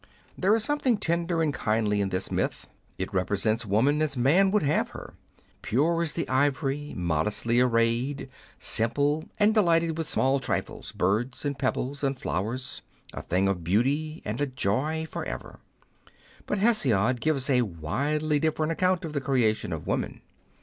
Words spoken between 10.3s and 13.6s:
trifles, birds, and pebbles,, and flowers— a thing